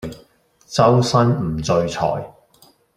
[0.65, 2.25] 周身唔聚財